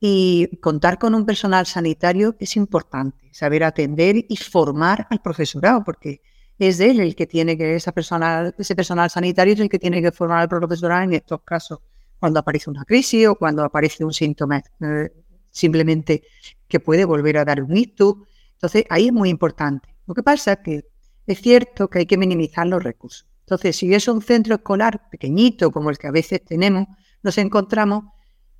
Y 0.00 0.48
contar 0.60 0.98
con 0.98 1.14
un 1.14 1.24
personal 1.24 1.64
sanitario 1.66 2.34
es 2.40 2.56
importante, 2.56 3.28
saber 3.32 3.62
atender 3.62 4.16
y 4.28 4.36
formar 4.36 5.06
al 5.10 5.22
profesorado, 5.22 5.84
porque 5.84 6.22
es 6.68 6.80
él 6.80 7.00
el 7.00 7.14
que 7.14 7.26
tiene 7.26 7.56
que, 7.56 7.74
esa 7.74 7.92
persona, 7.92 8.52
ese 8.58 8.74
personal 8.74 9.08
sanitario 9.08 9.54
es 9.54 9.60
el 9.60 9.68
que 9.68 9.78
tiene 9.78 10.02
que 10.02 10.12
formar 10.12 10.40
al 10.40 10.48
profesorado 10.48 11.02
en 11.02 11.14
estos 11.14 11.42
casos, 11.42 11.78
cuando 12.18 12.40
aparece 12.40 12.68
una 12.68 12.84
crisis 12.84 13.26
o 13.28 13.34
cuando 13.34 13.64
aparece 13.64 14.04
un 14.04 14.12
síntoma 14.12 14.62
eh, 14.80 15.10
simplemente 15.50 16.22
que 16.68 16.80
puede 16.80 17.04
volver 17.04 17.38
a 17.38 17.44
dar 17.44 17.62
un 17.62 17.76
ictus. 17.76 18.14
Entonces, 18.52 18.84
ahí 18.90 19.06
es 19.06 19.12
muy 19.12 19.30
importante. 19.30 19.88
Lo 20.06 20.14
que 20.14 20.22
pasa 20.22 20.52
es 20.52 20.58
que 20.58 20.84
es 21.26 21.40
cierto 21.40 21.88
que 21.88 22.00
hay 22.00 22.06
que 22.06 22.18
minimizar 22.18 22.66
los 22.66 22.82
recursos. 22.82 23.26
Entonces, 23.40 23.76
si 23.76 23.92
es 23.94 24.06
un 24.06 24.22
centro 24.22 24.54
escolar 24.56 25.08
pequeñito, 25.10 25.70
como 25.70 25.90
el 25.90 25.98
que 25.98 26.06
a 26.06 26.12
veces 26.12 26.44
tenemos, 26.44 26.86
nos 27.22 27.38
encontramos, 27.38 28.04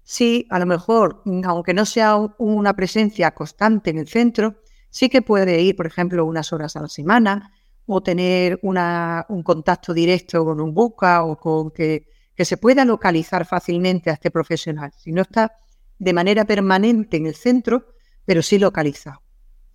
sí, 0.03 0.47
a 0.51 0.59
lo 0.59 0.67
mejor, 0.67 1.23
aunque 1.45 1.75
no 1.75 1.85
sea 1.85 2.17
una 2.39 2.75
presencia 2.75 3.31
constante 3.33 3.91
en 3.91 3.99
el 3.99 4.09
centro, 4.09 4.63
sí 4.89 5.09
que 5.09 5.23
puede 5.23 5.61
ir, 5.61 5.77
por 5.77 5.87
ejemplo, 5.87 6.25
unas 6.25 6.53
horas 6.53 6.77
a 6.77 6.81
la 6.81 6.89
semana, 6.89 7.53
o 7.93 8.01
tener 8.01 8.61
una, 8.63 9.27
un 9.31 9.43
contacto 9.43 9.93
directo 9.93 10.45
con 10.45 10.61
un 10.61 10.73
busca 10.73 11.25
o 11.25 11.37
con 11.37 11.73
que, 11.73 12.07
se 12.39 12.57
pueda 12.57 12.87
localizar 12.87 13.45
fácilmente 13.45 14.09
a 14.09 14.15
este 14.15 14.31
profesional. 14.31 14.93
Si 14.97 15.13
no 15.13 15.21
está 15.21 15.57
de 15.99 16.13
manera 16.15 16.47
permanente 16.47 17.19
en 17.19 17.27
el 17.27 17.35
centro, 17.35 17.89
pero 18.25 18.41
sí 18.43 18.59
localizado. 18.59 19.21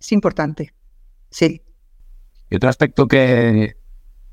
Es 0.00 0.10
importante. 0.10 0.74
Sí. 1.30 1.62
Y 2.50 2.56
otro 2.56 2.68
aspecto 2.68 3.06
que, 3.06 3.76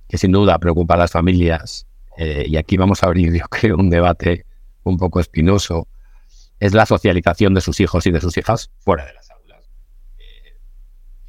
que 0.08 0.18
sin 0.18 0.32
duda 0.32 0.58
preocupa 0.58 0.96
a 0.96 0.98
las 0.98 1.12
familias, 1.12 1.86
eh, 2.18 2.46
y 2.48 2.56
aquí 2.56 2.76
vamos 2.76 3.04
a 3.04 3.08
abrir, 3.08 3.34
yo 3.38 3.46
creo, 3.50 3.76
un 3.76 3.90
debate 3.90 4.46
un 4.84 4.98
poco 4.98 5.20
espinoso, 5.20 5.88
es 6.60 6.74
la 6.74 6.86
socialización 6.86 7.54
de 7.54 7.62
sus 7.62 7.82
hijos 7.82 8.08
y 8.08 8.12
de 8.12 8.22
sus 8.22 8.36
hijas 8.38 8.72
fuera 8.80 9.06
de 9.06 9.14
la 9.14 9.22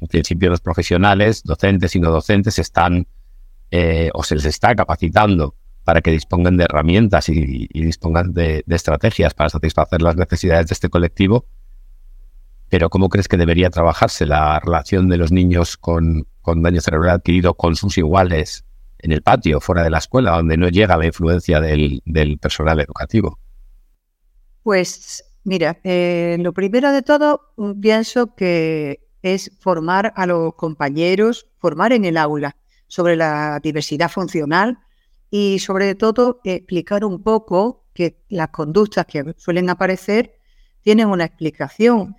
en 0.01 0.07
principio 0.07 0.49
los 0.49 0.61
profesionales, 0.61 1.43
docentes 1.43 1.95
y 1.95 1.99
no 1.99 2.11
docentes, 2.11 2.59
están 2.59 3.07
eh, 3.71 4.09
o 4.13 4.23
se 4.23 4.35
les 4.35 4.45
está 4.45 4.75
capacitando 4.75 5.55
para 5.83 6.01
que 6.01 6.11
dispongan 6.11 6.57
de 6.57 6.63
herramientas 6.65 7.29
y, 7.29 7.67
dispongan 7.67 8.33
de, 8.33 8.63
estrategias 8.67 9.33
para 9.33 9.49
satisfacer 9.49 10.01
las 10.01 10.15
necesidades 10.15 10.67
de 10.67 10.73
este 10.73 10.89
colectivo. 10.89 11.45
Pero 12.69 12.89
¿cómo 12.89 13.09
crees 13.09 13.27
que 13.27 13.37
debería 13.37 13.69
trabajarse 13.69 14.25
la 14.25 14.59
relación 14.59 15.07
de 15.09 15.17
los 15.17 15.31
niños 15.31 15.77
con, 15.77 16.27
daño 16.43 16.81
cerebral 16.81 17.17
adquirido 17.17 17.53
con 17.53 17.75
sus 17.75 17.97
iguales 17.97 18.65
en 18.99 19.11
el 19.11 19.21
patio, 19.21 19.61
fuera 19.61 19.83
de 19.83 19.91
la 19.91 19.99
escuela, 19.99 20.31
donde 20.31 20.57
no 20.57 20.69
llega 20.69 20.97
la 20.97 21.05
influencia 21.05 21.61
del, 21.61 22.01
personal 22.41 22.79
educativo? 22.79 23.39
Pues 24.63 25.23
mira, 25.43 25.79
eh, 25.83 26.37
lo 26.39 26.51
primero 26.53 26.91
de 26.91 27.03
todo, 27.03 27.53
pienso 27.79 28.33
que 28.35 29.04
es 29.25 29.51
formar 29.59 30.13
a 30.15 30.27
los 30.27 30.53
compañeros, 30.53 31.47
formar 31.57 31.93
en 31.93 32.05
el 32.05 32.15
aula 32.15 32.55
sobre 32.87 33.15
la 33.15 33.59
diversidad 33.59 34.11
funcional 34.11 34.77
y 35.31 35.57
sobre 35.57 35.95
todo 35.95 36.41
explicar 36.43 37.03
un 37.03 37.23
poco 37.23 37.85
que 37.95 38.17
las 38.29 38.49
conductas 38.49 39.07
que 39.07 39.33
suelen 39.35 39.71
aparecer 39.71 40.35
tienen 40.81 41.07
una 41.07 41.25
explicación, 41.25 42.15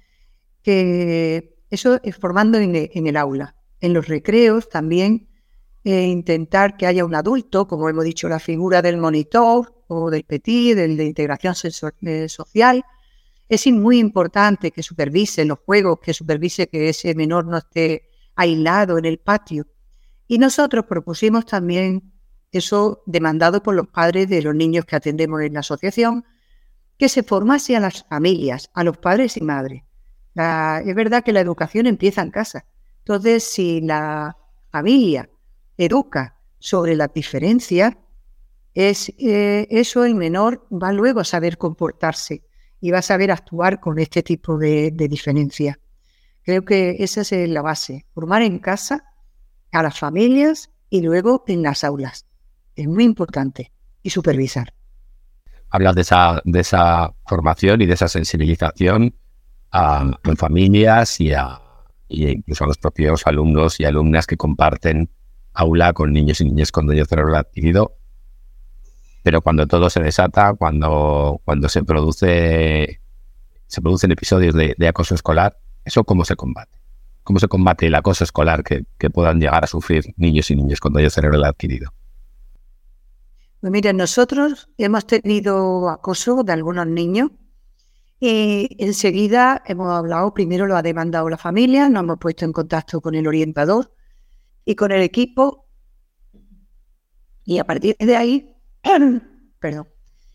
que 0.63 1.55
eso 1.71 2.01
es 2.03 2.17
formando 2.17 2.59
en 2.59 2.75
el, 3.07 3.17
aula. 3.17 3.55
En 3.81 3.93
los 3.93 4.09
recreos 4.09 4.69
también 4.69 5.29
e 5.85 6.09
intentar 6.09 6.77
que 6.77 6.89
haya 6.89 7.05
un 7.05 7.15
adulto, 7.15 7.69
como 7.69 7.89
hemos 7.89 8.05
dicho, 8.05 8.29
la 8.29 8.41
figura 8.41 8.83
del 8.83 8.97
monitor 8.97 9.85
o 9.87 10.11
del 10.11 10.25
petit, 10.25 10.75
del 10.75 10.97
de 10.97 11.05
integración 11.05 11.55
eh, 12.03 12.29
social. 12.29 12.85
Es 13.49 13.67
muy 13.69 13.99
importante 13.99 14.73
que 14.73 14.83
supervise 14.83 15.45
los 15.45 15.61
juegos, 15.61 16.01
que 16.01 16.13
supervise 16.13 16.67
que 16.67 16.89
ese 16.89 17.15
menor 17.15 17.47
no 17.47 17.59
esté 17.59 18.09
aislado 18.35 18.99
en 18.99 19.05
el 19.05 19.19
patio. 19.19 19.67
Y 20.27 20.39
nosotros 20.39 20.87
propusimos 20.87 21.47
también 21.47 22.13
eso 22.51 23.03
demandado 23.07 23.63
por 23.63 23.75
los 23.75 23.87
padres 23.89 24.29
de 24.29 24.43
los 24.43 24.55
niños 24.55 24.85
que 24.85 24.97
atendemos 24.97 25.43
en 25.43 25.55
la 25.55 25.61
asociación, 25.61 26.25
que 26.99 27.09
se 27.09 27.23
formase 27.23 27.77
a 27.77 27.81
las 27.81 28.05
familias, 28.05 28.71
a 28.75 28.83
los 28.83 28.99
padres 28.99 29.37
y 29.37 29.43
madres. 29.43 29.83
es 30.35 30.95
verdad 30.95 31.23
que 31.23 31.33
la 31.33 31.41
educación 31.41 31.87
empieza 31.87 32.23
en 32.23 32.31
casa. 32.31 32.67
Entonces, 32.99 33.45
si 33.45 33.81
la 33.81 34.37
familia 34.71 35.31
educa 35.77 36.37
sobre 36.59 36.97
la 36.97 37.07
diferencia, 37.07 37.97
es, 38.75 39.11
eh, 39.19 39.67
eso 39.71 40.05
el 40.05 40.15
menor 40.17 40.67
va 40.71 40.93
luego 40.93 41.21
a 41.21 41.25
saber 41.25 41.57
comportarse 41.57 42.46
y 42.81 42.91
va 42.91 42.99
a 42.99 43.03
saber 43.03 43.31
actuar 43.31 43.81
con 43.81 43.99
este 43.99 44.23
tipo 44.23 44.59
de, 44.59 44.91
de 44.93 45.09
diferencia. 45.09 45.79
Creo 46.43 46.65
que 46.65 46.97
esa 47.01 47.23
es 47.23 47.33
la 47.49 47.63
base, 47.63 48.07
formar 48.15 48.43
en 48.43 48.59
casa 48.59 49.05
a 49.73 49.83
las 49.83 49.99
familias 49.99 50.71
y 50.91 51.03
luego 51.03 51.45
en 51.47 51.63
las 51.63 51.85
aulas. 51.85 52.27
Es 52.75 52.87
muy 52.87 53.05
importante 53.05 53.73
y 54.03 54.11
supervisar. 54.11 54.73
Hablas 55.71 55.95
de 55.97 56.03
esa, 56.03 56.41
de 56.45 56.61
esa 56.61 57.13
formación 57.27 57.83
y 57.83 57.87
de 57.87 57.95
esa 57.95 58.09
sensibilización 58.09 59.15
a, 59.73 60.13
familias 60.37 61.21
y 61.21 61.33
a, 61.33 61.61
incluso 62.09 62.65
a 62.65 62.69
los 62.69 62.79
propios 62.79 63.27
alumnos 63.27 63.81
y 63.81 63.85
alumnas 63.85 64.27
que 64.27 64.37
comparten 64.37 65.11
aula 65.53 65.93
con 65.93 66.13
niños 66.13 66.41
y 66.41 66.45
niñas 66.45 66.71
con 66.71 66.87
daño 66.87 67.05
cerebral 67.05 67.37
adquirido. 67.37 67.96
Pero 69.27 69.43
cuando 69.43 69.67
todo 69.67 69.91
se 69.91 70.01
desata, 70.01 70.55
cuando, 70.55 71.41
cuando 71.45 71.69
se 71.69 71.83
produce 71.83 73.01
se 73.67 73.83
producen 73.83 74.13
episodios 74.13 74.55
de, 74.55 74.87
acoso 74.87 75.17
escolar, 75.17 75.59
¿eso 75.85 76.05
cómo 76.05 76.25
se 76.25 76.37
combate? 76.37 76.79
¿Cómo 77.25 77.41
se 77.41 77.49
combate 77.49 77.89
el 77.89 77.97
acoso 77.97 78.23
escolar 78.23 78.63
que, 78.63 78.85
puedan 79.11 79.41
llegar 79.41 79.65
a 79.65 79.67
sufrir 79.67 80.15
niños 80.17 80.49
y 80.53 80.55
niñas 80.55 80.79
con 80.79 80.93
daño 80.93 81.11
cerebral 81.11 81.43
adquirido? 81.43 81.93
Pues 83.59 83.73
mira, 83.73 83.93
nosotros 83.93 84.69
hemos 84.79 85.05
tenido 85.09 85.91
acoso 85.91 86.45
de 86.45 86.53
algunos 86.53 86.87
niños 86.87 87.33
y 88.21 88.77
enseguida 88.79 89.61
hemos 89.67 89.89
hablado, 89.89 90.33
primero 90.35 90.69
lo 90.69 90.77
ha 90.77 90.83
demandado 90.83 91.29
la 91.29 91.37
familia, 91.37 91.89
nos 91.89 92.05
hemos 92.05 92.19
puesto 92.21 92.45
en 92.45 92.53
contacto 92.53 93.01
con 93.01 93.17
el 93.17 93.27
orientador 93.27 93.93
y 94.65 94.77
con 94.77 94.93
el 94.93 95.03
equipo. 95.03 95.67
Y 97.45 97.59
a 97.59 97.65
partir 97.65 97.97
de 97.99 98.17
ahí, 98.17 98.56
perdón, 99.59 99.89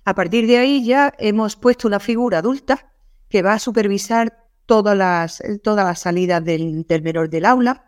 a 0.05 0.15
partir 0.15 0.47
de 0.47 0.57
ahí 0.57 0.85
ya 0.85 1.13
hemos 1.19 1.55
puesto 1.55 1.87
una 1.87 1.99
figura 1.99 2.39
adulta 2.39 2.91
que 3.29 3.41
va 3.41 3.53
a 3.53 3.59
supervisar 3.59 4.45
todas 4.65 4.97
las, 4.97 5.41
todas 5.63 5.85
las 5.85 5.99
salidas 5.99 6.43
del, 6.43 6.85
menor 7.03 7.29
del 7.29 7.45
aula 7.45 7.85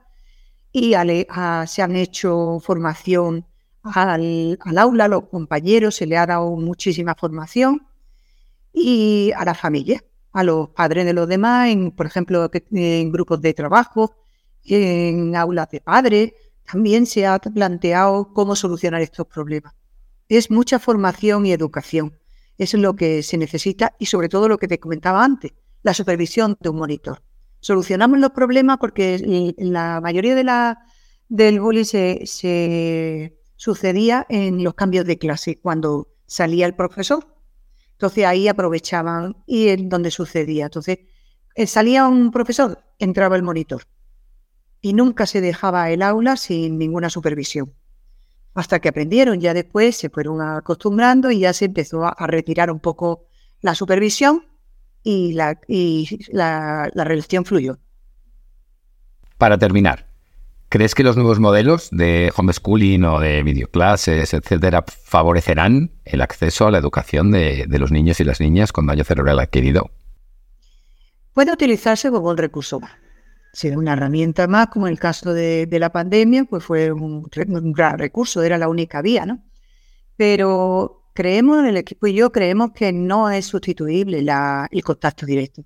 y 0.72 0.94
se 0.94 1.82
han 1.82 1.96
hecho 1.96 2.60
formación 2.60 3.46
al, 3.84 4.58
al, 4.62 4.78
aula, 4.78 5.06
a 5.06 5.08
los 5.08 5.28
compañeros, 5.30 5.96
se 5.96 6.06
le 6.06 6.18
ha 6.18 6.26
dado 6.26 6.56
muchísima 6.56 7.16
formación 7.16 7.86
y 8.72 9.32
a 9.36 9.46
la 9.46 9.54
familia, 9.54 10.04
a 10.32 10.44
los 10.44 10.70
padres 10.70 11.06
de 11.06 11.14
los 11.14 11.28
demás, 11.28 11.70
en, 11.70 11.92
por 11.92 12.06
ejemplo, 12.06 12.50
en 12.72 13.12
grupos 13.12 13.42
de 13.42 13.54
trabajo, 13.54 14.16
en 14.64 15.36
aulas 15.36 15.70
de 15.70 15.82
padres, 15.82 16.34
también 16.64 17.06
se 17.06 17.28
ha 17.28 17.38
planteado 17.40 18.34
cómo 18.34 18.56
solucionar 18.56 19.02
estos 19.02 19.28
problemas. 19.28 19.74
Es 20.38 20.50
mucha 20.50 20.80
formación 20.80 21.46
y 21.46 21.52
educación. 21.52 22.18
Eso 22.58 22.78
es 22.78 22.82
lo 22.82 22.96
que 22.96 23.22
se 23.22 23.38
necesita 23.38 23.96
y 24.00 24.08
sobre 24.08 24.30
todo 24.30 24.50
lo 24.50 24.58
que 24.58 24.68
te 24.68 24.80
comentaba 24.80 25.24
antes, 25.24 25.54
la 25.84 25.94
supervisión 25.94 26.58
de 26.60 26.70
un 26.70 26.78
monitor. 26.78 27.22
Solucionamos 27.60 28.18
los 28.18 28.32
problemas 28.32 28.80
porque 28.80 29.54
la 29.60 30.02
mayoría 30.02 30.34
del 31.30 31.60
bullying 31.60 31.84
se, 31.84 33.38
sucedía 33.56 34.26
en 34.28 34.64
los 34.64 34.74
cambios 34.74 35.06
de 35.06 35.20
clase, 35.20 35.60
cuando 35.62 36.08
salía 36.26 36.66
el 36.66 36.74
profesor. 36.74 37.28
Entonces 37.92 38.26
ahí 38.26 38.48
aprovechaban 38.48 39.38
y 39.46 39.68
en 39.68 39.88
donde 39.88 40.10
sucedía. 40.10 40.66
Entonces 40.66 40.98
eh, 41.54 41.68
salía 41.68 42.08
un 42.08 42.32
profesor, 42.32 42.84
entraba 42.98 43.36
el 43.36 43.44
monitor 43.44 43.84
y 44.82 44.94
nunca 44.94 45.28
se 45.28 45.42
dejaba 45.42 45.92
el 45.92 46.02
aula 46.02 46.38
sin 46.38 46.80
ninguna 46.80 47.12
supervisión. 47.12 47.76
Hasta 48.54 48.80
que 48.80 48.90
aprendieron, 48.90 49.40
ya 49.40 49.54
después 49.54 49.98
se 49.98 50.10
fueron 50.10 50.42
acostumbrando 50.42 51.32
y 51.32 51.40
ya 51.40 51.54
se 51.54 51.66
empezó 51.66 52.06
a, 52.06 52.28
retirar 52.28 52.70
un 52.70 52.80
poco 52.80 53.26
la 53.62 53.74
supervisión 53.74 54.46
y 55.02 55.34
la, 55.34 55.60
y 55.68 56.20
la, 56.32 56.90
la 56.94 57.04
relación 57.04 57.46
fluyó. 57.46 57.80
Para 59.40 59.58
terminar, 59.58 60.08
¿crees 60.70 60.94
que 60.94 61.04
los 61.04 61.18
nuevos 61.18 61.40
modelos 61.40 61.90
de 61.92 62.32
homeschooling 62.36 63.04
o 63.06 63.20
de 63.20 63.42
videoclases, 63.42 64.34
etcétera, 64.34 64.86
favorecerán 64.88 65.92
el 66.06 66.22
acceso 66.22 66.68
a 66.68 66.72
la 66.72 66.78
educación 66.78 67.32
de, 67.32 67.66
de 67.68 67.80
los 67.80 67.92
niños 67.92 68.20
y 68.20 68.24
las 68.24 68.40
niñas 68.40 68.72
con 68.72 68.86
daño 68.86 69.04
cerebral 69.04 69.40
adquirido? 69.40 69.90
Puede 71.34 71.52
utilizarse 71.52 72.12
como 72.12 72.30
un 72.30 72.38
recurso 72.38 72.80
ser 73.54 73.78
una 73.78 73.94
herramienta 73.94 74.48
más, 74.48 74.68
como 74.68 74.88
en 74.88 74.94
el 74.94 75.00
caso 75.00 75.34
de, 75.34 75.68
la 75.72 75.92
pandemia, 75.92 76.46
pues 76.46 76.64
fue 76.64 76.92
un, 76.92 77.24
gran 77.32 78.00
recurso, 78.00 78.42
era 78.42 78.58
la 78.58 78.68
única 78.68 79.02
vía, 79.02 79.26
¿no? 79.28 79.44
Pero 80.18 81.04
creemos, 81.14 81.64
el 81.66 81.78
equipo 81.78 82.08
y 82.08 82.14
yo 82.16 82.32
creemos 82.32 82.72
que 82.74 82.92
no 82.92 83.30
es 83.30 83.46
sustituible 83.46 84.20
el 84.20 84.84
contacto 84.84 85.26
directo, 85.28 85.64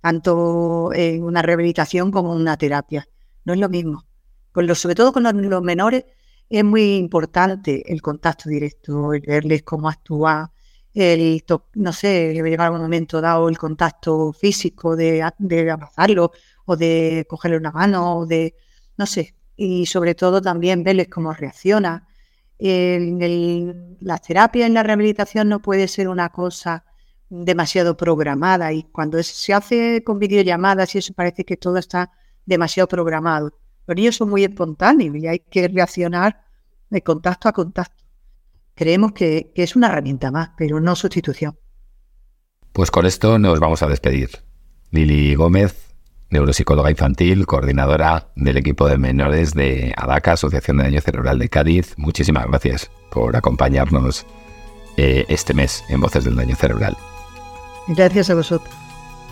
tanto 0.00 0.92
en 0.92 1.24
una 1.24 1.42
rehabilitación 1.42 2.10
como 2.10 2.34
en 2.34 2.42
una 2.42 2.56
terapia. 2.58 3.08
No 3.44 3.54
es 3.54 3.58
lo 3.58 3.68
mismo. 3.68 4.04
Con 4.52 4.66
los, 4.66 4.78
sobre 4.78 4.94
todo 4.94 5.12
con 5.12 5.22
los, 5.22 5.62
menores 5.62 6.04
es 6.50 6.64
muy 6.64 6.96
importante 6.96 7.90
el 7.90 8.02
contacto 8.02 8.50
directo, 8.50 9.14
el 9.14 9.22
verles 9.22 9.62
cómo 9.62 9.88
actúa, 9.88 10.52
el, 10.94 11.44
no 11.74 11.92
sé, 11.92 12.34
llegar 12.34 12.70
un 12.70 12.80
momento 12.80 13.20
dado 13.20 13.48
el 13.48 13.58
contacto 13.58 14.32
físico 14.32 14.96
de, 14.96 15.26
de 15.38 15.70
abrazarlo 15.70 16.32
o 16.66 16.76
de 16.76 17.26
cogerle 17.28 17.56
una 17.56 17.72
mano, 17.72 18.18
o 18.18 18.26
de, 18.26 18.54
no 18.96 19.06
sé, 19.06 19.34
y 19.56 19.86
sobre 19.86 20.14
todo 20.14 20.40
también 20.42 20.82
verles 20.84 21.08
cómo 21.08 21.32
reacciona. 21.32 22.06
la 22.58 24.18
terapia 24.18 24.66
en 24.66 24.74
la 24.74 24.82
rehabilitación 24.82 25.48
no 25.48 25.60
puede 25.60 25.88
ser 25.88 26.08
una 26.08 26.28
cosa 26.30 26.84
demasiado 27.30 27.96
programada 27.96 28.72
y 28.72 28.84
cuando 28.84 29.22
se 29.22 29.54
hace 29.54 30.04
con 30.04 30.18
videollamadas 30.18 30.94
y 30.94 30.98
eso 30.98 31.14
parece 31.14 31.44
que 31.44 31.56
todo 31.56 31.78
está 31.78 32.10
demasiado 32.44 32.88
programado. 32.88 33.52
Los 33.86 33.96
niños 33.96 34.16
son 34.16 34.30
muy 34.30 34.44
espontáneos 34.44 35.16
y 35.16 35.26
hay 35.26 35.38
que 35.40 35.68
reaccionar 35.68 36.44
de 36.90 37.02
contacto 37.02 37.48
a 37.48 37.52
contacto. 37.52 38.04
Creemos 38.74 39.12
que, 39.12 39.52
que 39.54 39.62
es 39.62 39.76
una 39.76 39.88
herramienta 39.88 40.30
más, 40.30 40.50
pero 40.56 40.80
no 40.80 40.96
sustitución. 40.96 41.58
Pues 42.72 42.90
con 42.90 43.06
esto 43.06 43.38
nos 43.38 43.60
vamos 43.60 43.82
a 43.82 43.86
despedir. 43.86 44.30
Lili 44.90 45.34
Gómez, 45.34 45.92
neuropsicóloga 46.30 46.90
infantil, 46.90 47.46
coordinadora 47.46 48.32
del 48.34 48.56
equipo 48.56 48.88
de 48.88 48.98
menores 48.98 49.54
de 49.54 49.92
ADACA, 49.96 50.32
Asociación 50.32 50.78
de 50.78 50.84
Daño 50.84 51.00
Cerebral 51.00 51.38
de 51.38 51.48
Cádiz. 51.48 51.94
Muchísimas 51.96 52.46
gracias 52.46 52.90
por 53.10 53.36
acompañarnos 53.36 54.26
eh, 54.96 55.24
este 55.28 55.54
mes 55.54 55.84
en 55.88 56.00
Voces 56.00 56.24
del 56.24 56.36
Daño 56.36 56.56
Cerebral. 56.56 56.96
Gracias 57.88 58.30
a 58.30 58.34
vosotros. 58.34 58.74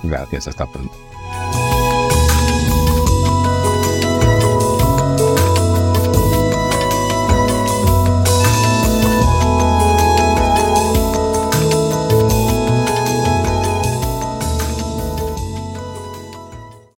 Gracias, 0.02 0.48
hasta 0.48 0.66
pronto. 0.66 1.09